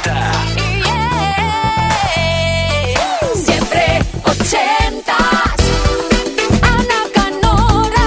[0.00, 0.32] 80.
[3.34, 5.12] Siempre 80.
[6.62, 8.06] Ana Canora.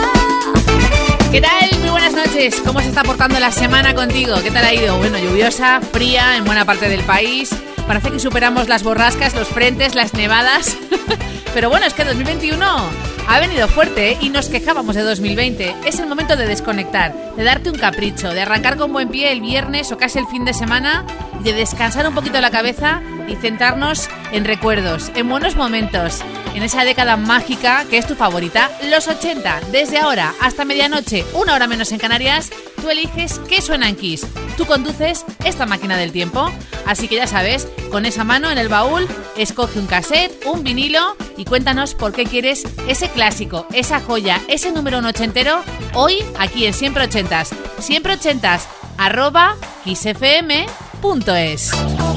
[1.31, 1.79] ¿Qué tal?
[1.79, 2.55] Muy buenas noches.
[2.65, 4.35] ¿Cómo se está portando la semana contigo?
[4.41, 4.97] ¿Qué tal ha ido?
[4.97, 7.51] Bueno, lluviosa, fría en buena parte del país.
[7.87, 10.77] Parece que superamos las borrascas, los frentes, las nevadas.
[11.53, 14.17] Pero bueno, es que 2021 ha venido fuerte ¿eh?
[14.21, 15.75] y nos quejábamos de 2020.
[15.85, 19.41] Es el momento de desconectar, de darte un capricho, de arrancar con buen pie el
[19.41, 21.05] viernes o casi el fin de semana
[21.39, 26.21] y de descansar un poquito la cabeza y centrarnos en recuerdos, en buenos momentos,
[26.53, 29.61] en esa década mágica que es tu favorita, los 80.
[29.71, 32.51] Desde ahora hasta medianoche, una hora menos en Canarias,
[32.83, 34.27] tú eliges qué suena en Kiss.
[34.57, 36.51] Tú conduces esta máquina del tiempo.
[36.85, 41.15] Así que ya sabes, con esa mano en el baúl, escoge un cassette, un vinilo
[41.37, 46.65] y cuéntanos por qué quieres ese clásico, esa joya, ese número un ochentero, hoy aquí
[46.65, 47.51] en Siempre Ochentas.
[47.79, 51.71] Siempre Ochentas, arroba kissfm.es.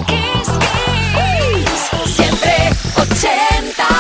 [0.07, 0.49] Kiss,
[1.15, 2.17] Kiss.
[2.17, 3.96] Siempre 80.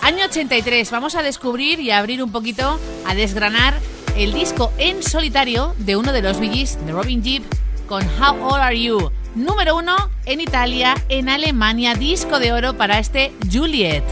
[0.00, 3.74] Año 83, vamos a descubrir y abrir un poquito, a desgranar
[4.16, 7.42] el disco en solitario de uno de los Bee Gees, de Robin Gibb,
[7.86, 9.10] con How Old Are You?
[9.34, 14.02] Número uno en Italia, en Alemania, disco de oro para este Juliet.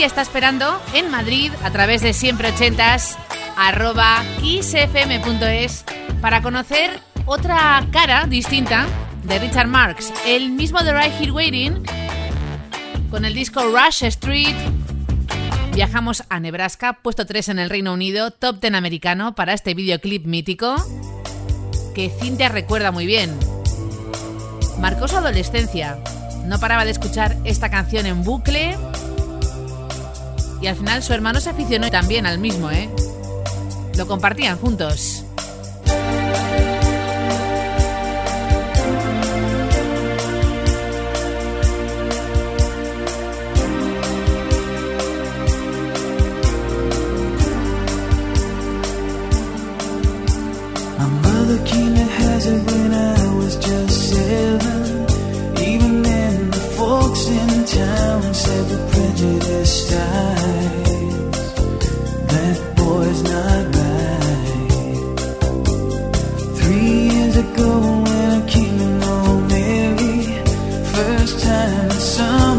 [0.00, 3.18] Está esperando en Madrid a través de siempre ochentas
[3.54, 5.84] arroba kissfm.es
[6.22, 8.86] para conocer otra cara distinta
[9.24, 11.82] de Richard Marx, el mismo de Right Here Waiting,
[13.10, 14.56] con el disco Rush Street.
[15.74, 20.24] Viajamos a Nebraska, puesto 3 en el Reino Unido, top 10 americano para este videoclip
[20.24, 20.76] mítico
[21.94, 23.38] que Cintia recuerda muy bien.
[24.78, 25.98] Marcó su adolescencia,
[26.46, 28.78] no paraba de escuchar esta canción en bucle
[30.60, 32.88] y al final su hermano se aficionó también al mismo, ¿eh?
[33.96, 35.24] Lo compartían juntos.
[58.22, 58.44] once
[58.92, 61.54] prejudiced eyes.
[62.32, 65.18] That boy's not right.
[66.58, 67.70] Three years ago
[68.04, 70.18] when I came to know Mary,
[70.94, 72.49] first time in summer.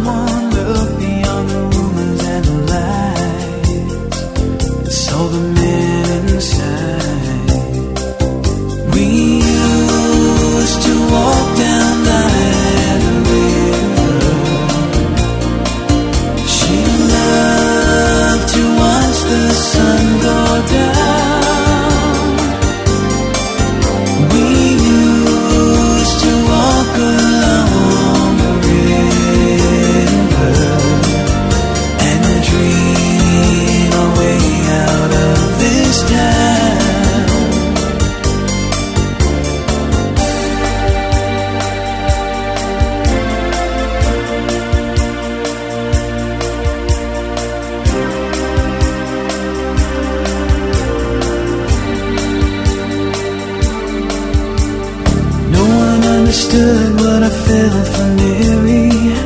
[57.03, 59.22] but I felt familiar.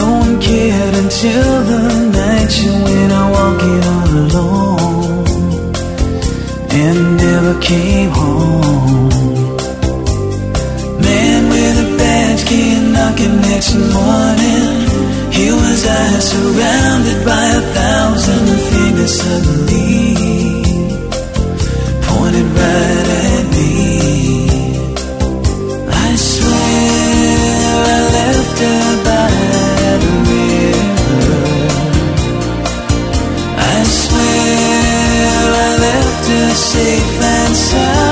[0.00, 1.82] No one cared until the
[2.20, 5.66] night you went out walking all alone
[6.82, 9.08] and never came home.
[11.04, 14.72] Man with a badge came knocking next morning.
[15.36, 20.14] He was I surrounded by a thousand fingers suddenly
[22.06, 23.21] pointed right at.
[36.54, 38.11] Safe and sound.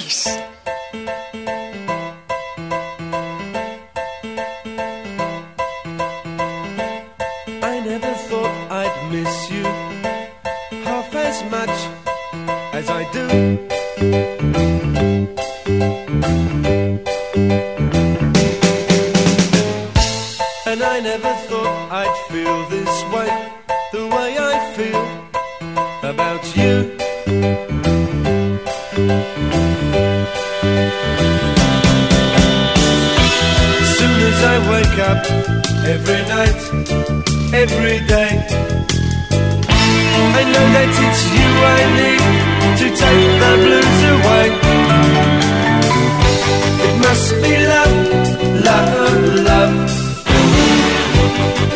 [47.11, 47.95] Must be love,
[48.67, 49.73] love, love.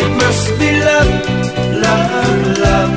[0.03, 1.11] It must be love,
[1.85, 2.93] love, love.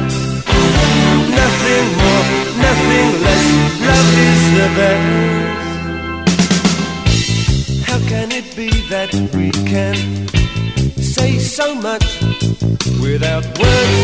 [1.40, 2.26] Nothing more,
[2.66, 3.46] nothing less.
[3.88, 5.08] Love is the best.
[7.88, 9.96] How can it be that we can
[10.96, 12.06] say so much
[13.02, 13.98] without words?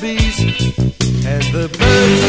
[0.00, 0.38] Bees
[1.26, 2.22] and the birds.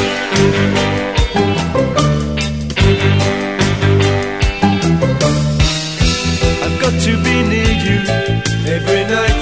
[6.63, 7.97] I've got to be near you
[8.75, 9.39] every night,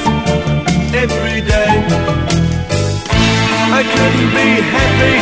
[1.04, 1.72] every day.
[3.80, 5.18] I couldn't be happy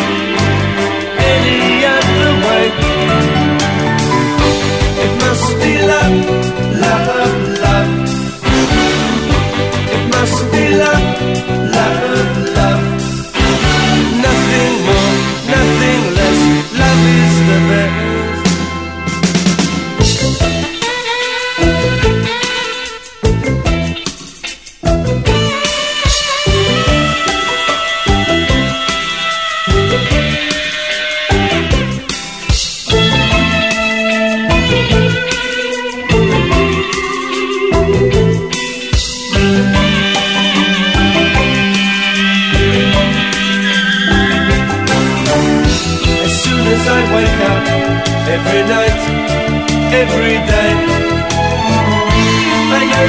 [1.33, 2.65] any other way.
[5.03, 6.44] It must be love,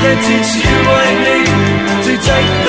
[0.07, 2.66] to teach you I need to take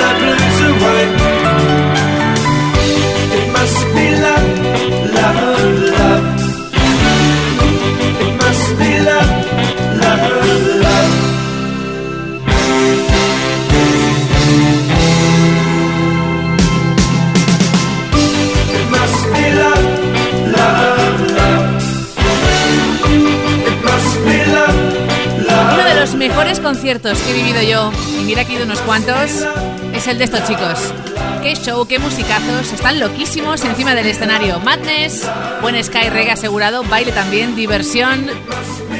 [26.48, 29.44] mejores conciertos que he vivido yo, y mira que he unos cuantos,
[29.92, 30.94] es el de estos chicos.
[31.42, 34.58] Qué show, qué musicazos, están loquísimos encima del escenario.
[34.60, 35.28] Madness,
[35.60, 38.30] buen Sky Reggae asegurado, baile también, diversión.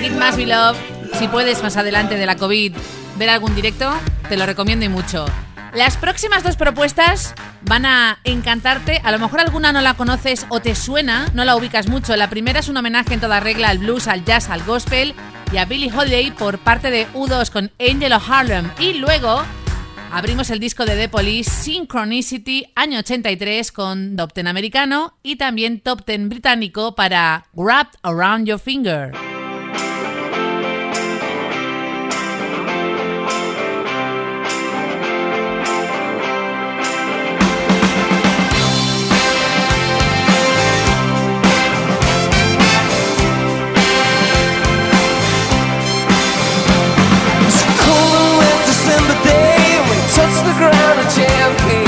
[0.04, 0.76] It must be love.
[1.18, 2.74] Si puedes más adelante de la COVID
[3.16, 3.90] ver algún directo,
[4.28, 5.24] te lo recomiendo y mucho.
[5.72, 9.00] Las próximas dos propuestas van a encantarte.
[9.04, 12.16] A lo mejor alguna no la conoces o te suena, no la ubicas mucho.
[12.16, 15.14] La primera es un homenaje en toda regla al blues, al jazz, al gospel
[15.52, 18.70] y a Billie Holiday por parte de U2 con Angel of Harlem.
[18.78, 19.42] Y luego
[20.12, 25.80] abrimos el disco de The Police Synchronicity año 83 con Top Ten americano y también
[25.80, 29.27] Top Ten británico para Wrapped Around Your Finger.
[51.16, 51.87] The ground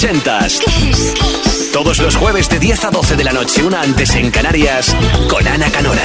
[0.00, 0.60] ochentas.
[1.74, 4.96] Todos los jueves de 10 a 12 de la noche, una antes en Canarias,
[5.28, 6.02] con Ana Canora.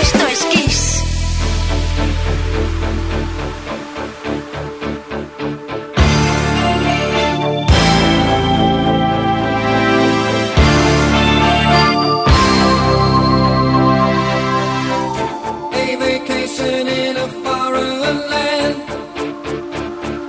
[0.00, 1.04] Esto es Kiss.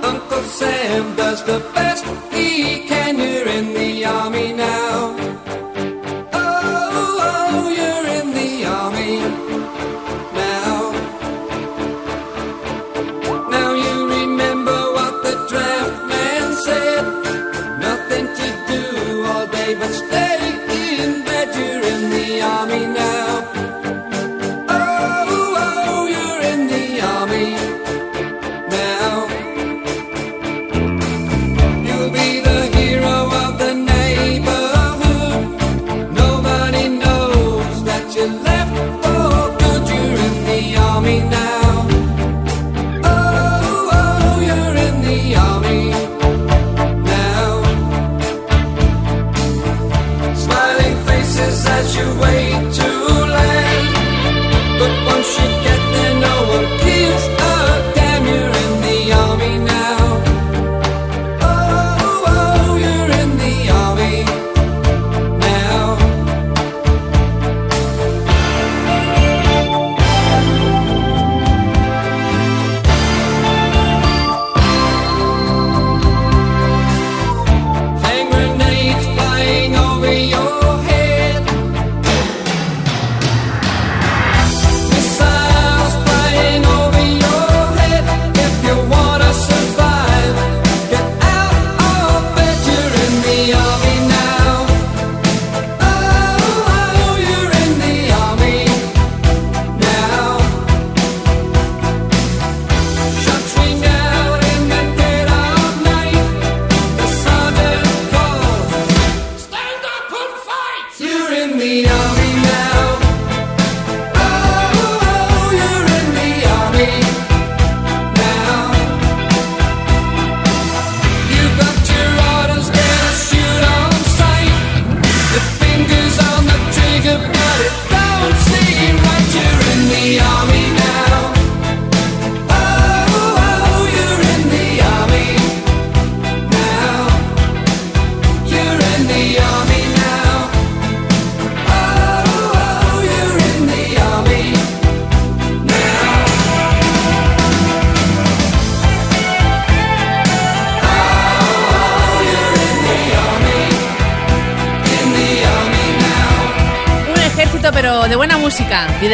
[0.02, 3.03] Uncle Sam does the best he can.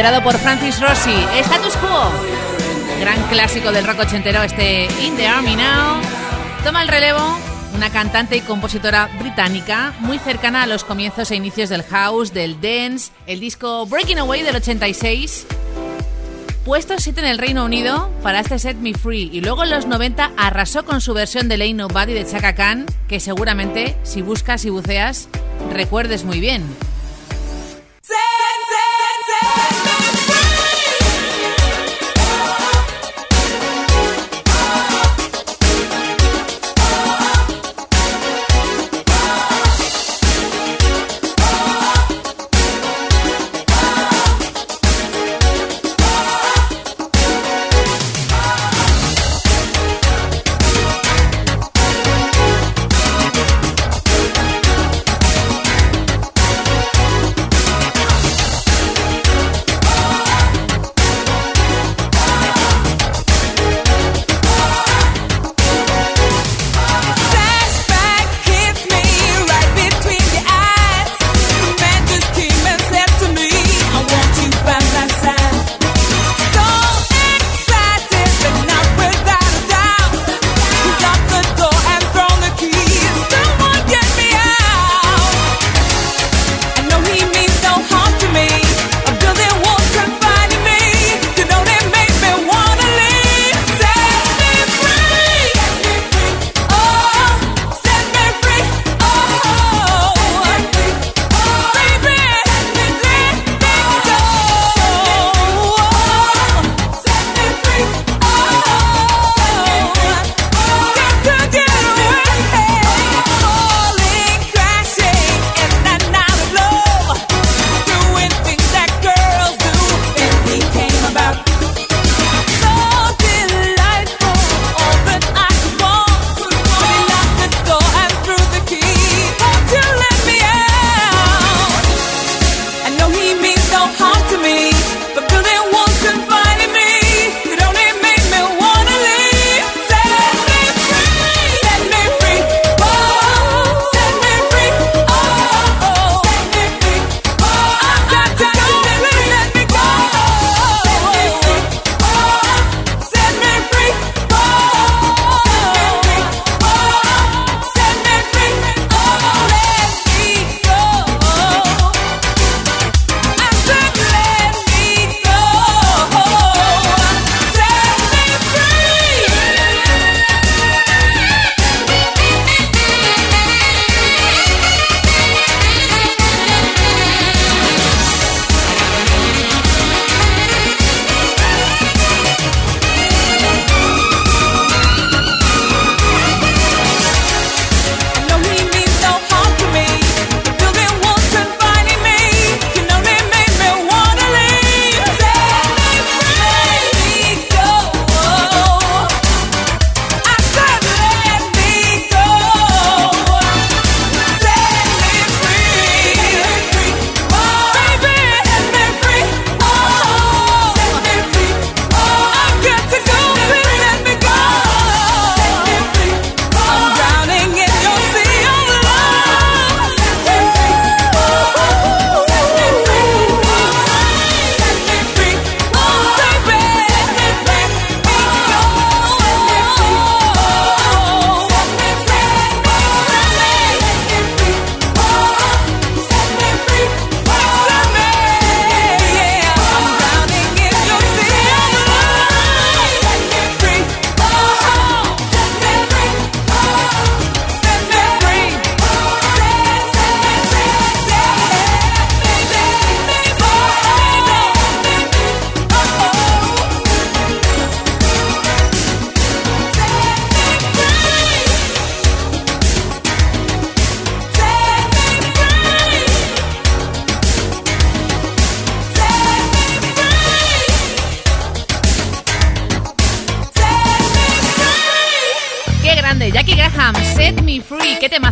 [0.01, 1.13] liderado por Francis Rossi.
[1.41, 2.11] Status Quo,
[3.01, 6.01] gran clásico del rock ochentero, este In the Army Now.
[6.65, 7.21] Toma el relevo
[7.75, 12.63] una cantante y compositora británica muy cercana a los comienzos e inicios del house, del
[12.63, 15.47] dance, el disco Breaking Away del 86.
[16.65, 19.87] Puesto 7 en el Reino Unido para este Set Me Free y luego en los
[19.87, 24.65] 90 arrasó con su versión de Lay Nobody de Chaka Khan, que seguramente si buscas
[24.65, 25.29] y buceas
[25.75, 26.65] recuerdes muy bien.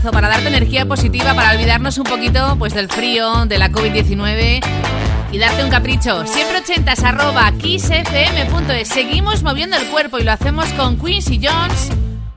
[0.01, 4.61] Para darte energía positiva, para olvidarnos un poquito pues del frío, de la COVID-19
[5.33, 6.25] y darte un capricho.
[6.25, 8.89] Siempre ochentas arroba kissfm.es.
[8.89, 11.91] Seguimos moviendo el cuerpo y lo hacemos con Quincy Jones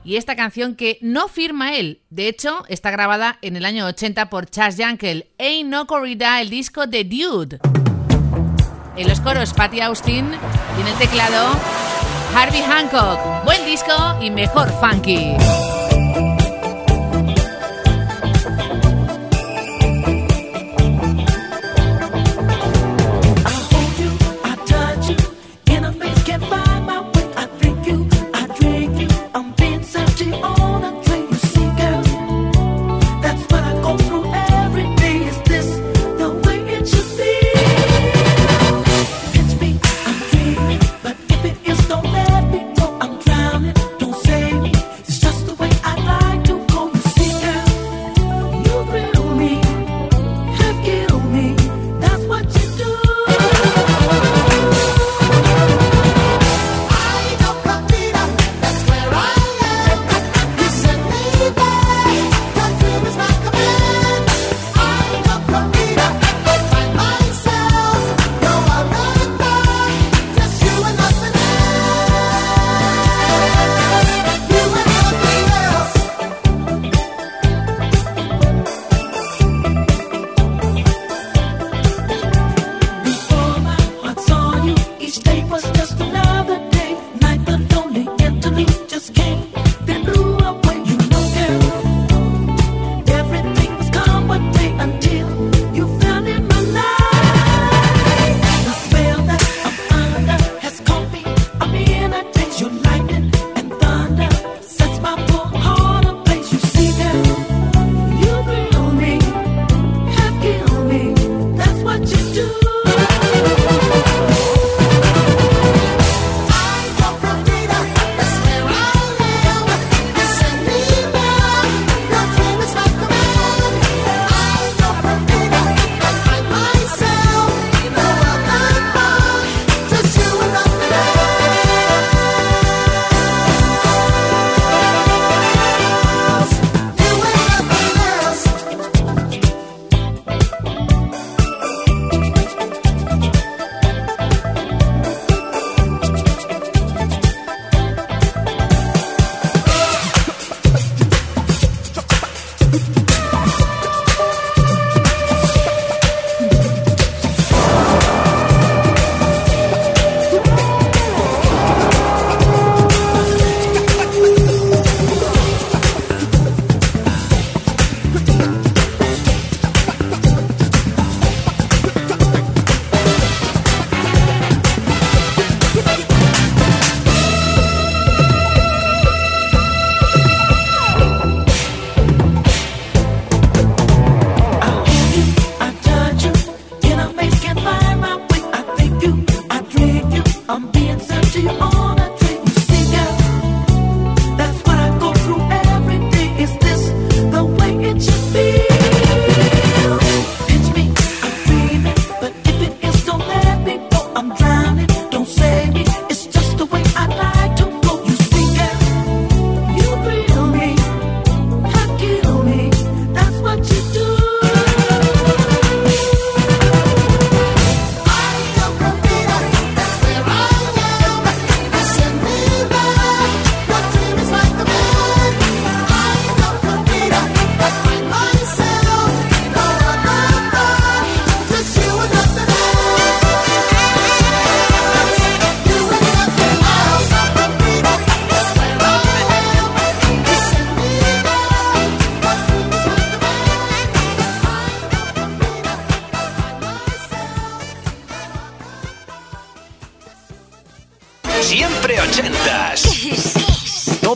[0.04, 2.00] y esta canción que no firma él.
[2.10, 5.26] De hecho, está grabada en el año 80 por Chas Yankel.
[5.38, 7.60] Ain't No Corrida, el disco de Dude.
[8.96, 10.26] En los coros, Patty Austin
[10.76, 11.52] y en el teclado,
[12.34, 13.44] Harvey Hancock.
[13.44, 15.36] Buen disco y mejor funky.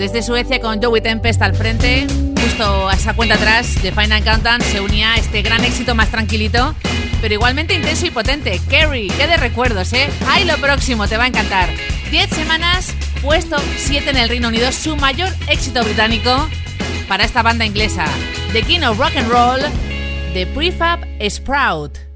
[0.00, 2.06] Desde Suecia con Joey Tempest al frente,
[2.40, 6.74] justo a esa cuenta atrás de Final Countdown se unía este gran éxito más tranquilito,
[7.20, 8.58] pero igualmente intenso y potente.
[8.70, 10.08] Kerry, qué de recuerdos, ¿eh?
[10.26, 11.68] Ahí lo próximo, te va a encantar.
[12.10, 16.48] 10 semanas, puesto 7 en el Reino Unido, su mayor éxito británico
[17.06, 18.06] para esta banda inglesa.
[18.54, 19.60] The King of Rock and Roll,
[20.32, 22.09] The Prefab Sprout.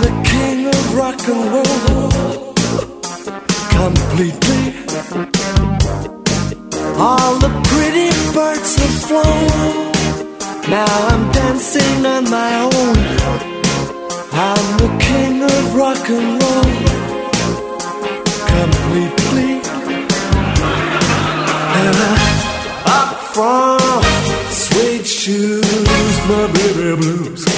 [0.00, 2.54] the king of rock and roll
[3.78, 4.62] completely.
[6.98, 9.92] All the pretty birds have flown.
[10.70, 12.96] Now I'm dancing on my own.
[14.32, 16.72] I'm the king of rock and roll
[18.54, 19.52] completely.
[21.80, 22.14] And I,
[22.98, 24.02] up from
[24.50, 27.51] suede shoes, my baby blues.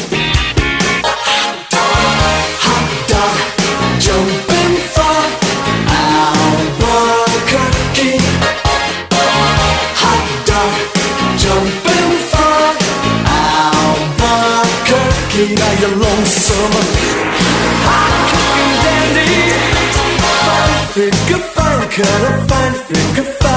[22.05, 23.54] gonna find you can find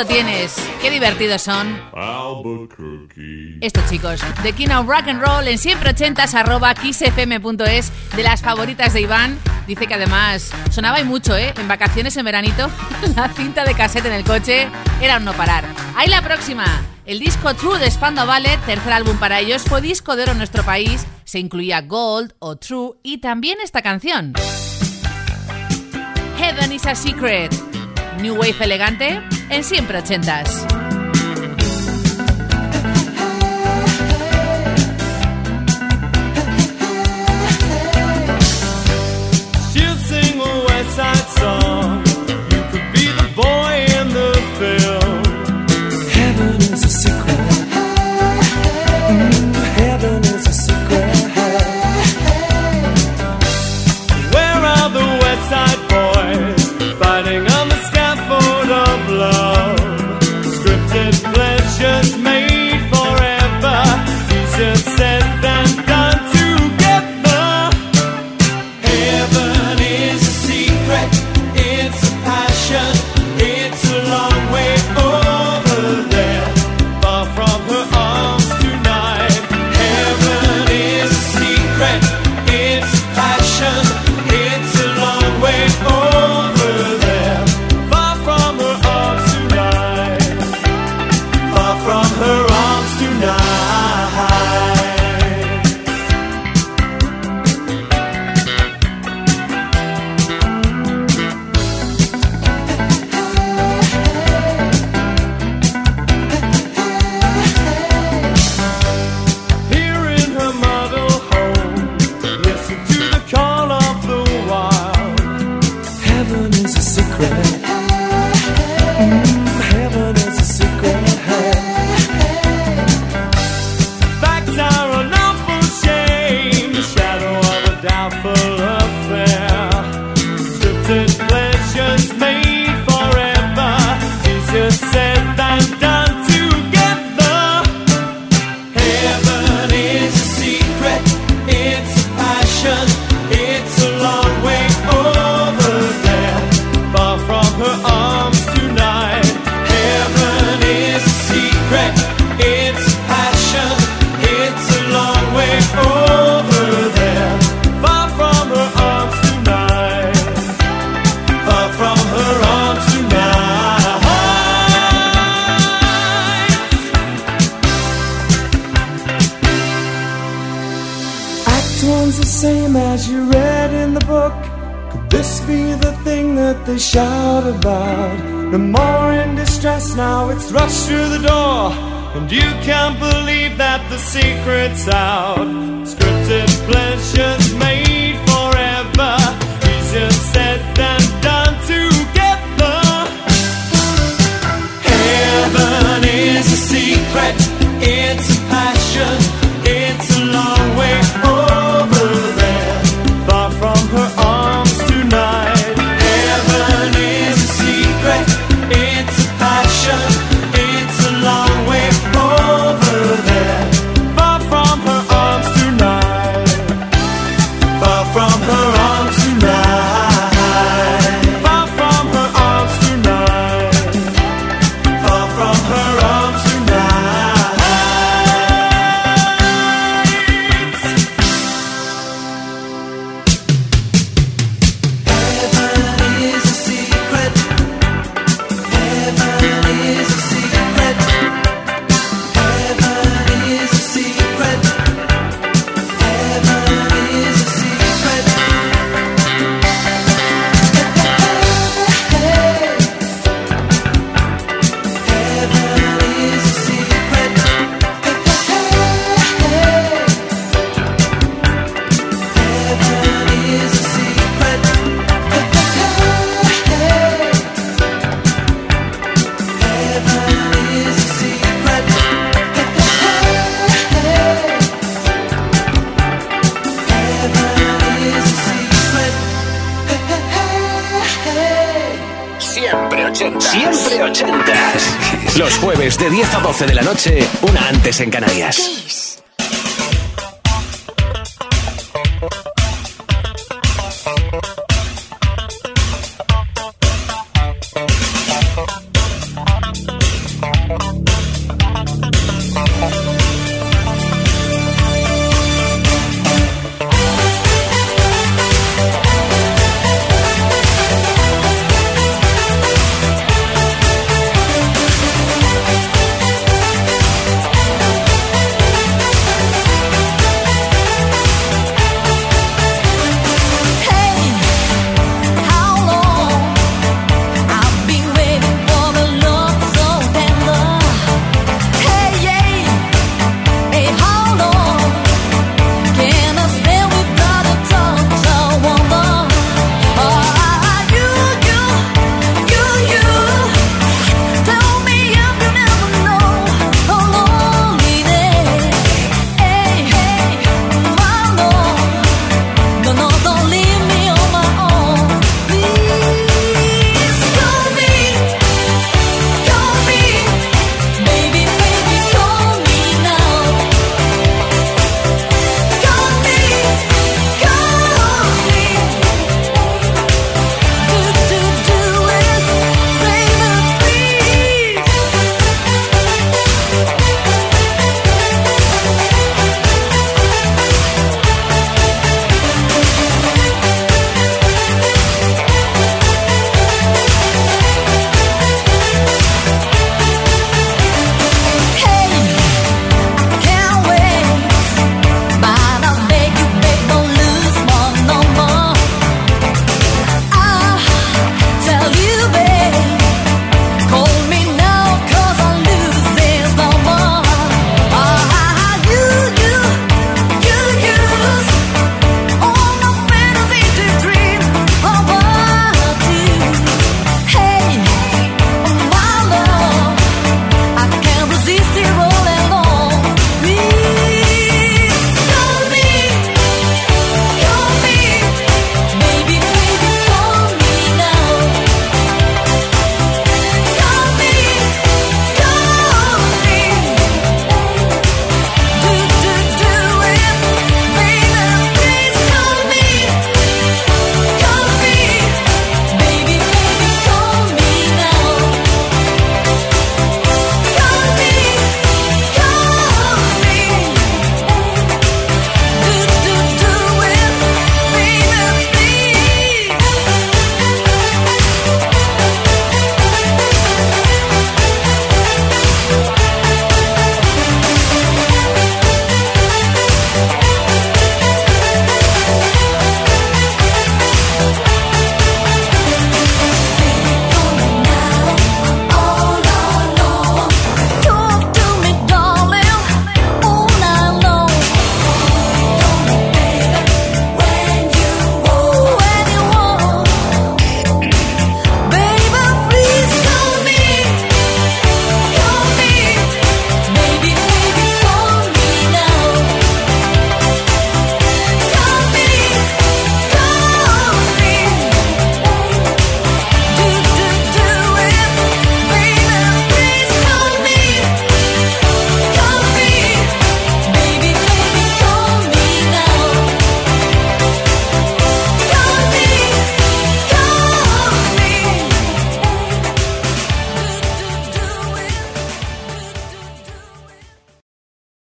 [0.00, 0.56] lo tienes.
[0.80, 1.78] Qué divertidos son.
[3.60, 6.34] Esto, chicos, de Kino Rock and Roll en siempre80.
[6.36, 9.38] arroba kissfm.es de las favoritas de Iván.
[9.66, 11.52] Dice que además sonaba y mucho, ¿eh?
[11.58, 12.70] En vacaciones en veranito,
[13.16, 14.68] la cinta de cassette en el coche
[15.02, 15.64] era un no parar.
[15.94, 16.64] Ahí la próxima.
[17.04, 20.38] El disco True de Spando Ballet, tercer álbum para ellos, fue disco de oro en
[20.38, 21.06] nuestro país.
[21.24, 24.32] Se incluía Gold o True y también esta canción.
[26.38, 27.52] Heaven is a Secret.
[28.22, 29.20] New Wave elegante
[29.50, 30.89] en Siempre Ochentas.